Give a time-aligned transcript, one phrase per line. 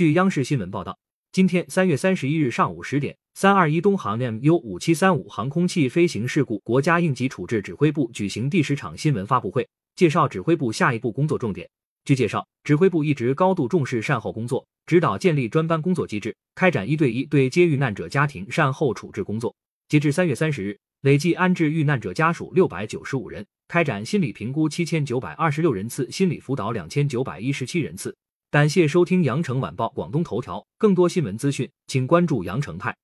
[0.00, 0.98] 据央视新闻报道，
[1.30, 11.68] 今天三月三十一日上午十点，三二一东航 MU 五七三五航空器飞行事故国家应急处置指挥部举行第十场新闻发布会，介绍指挥部下一步工作重点。
[12.06, 19.54] 据介绍，指挥部一直高度重视善后工作，指导建立专班工作机制，开展一对一对接遇难者家庭善后处置工作。
[19.90, 28.16] 截至三月三十日，累计安置遇难者家属六百九十五人，开展心理评估七千九百二十六人次，心理辅导两千九百一十七人次。
[28.52, 32.96] 感谢收听羊城晚报广东头条，更多新闻资讯，请关注羊城派。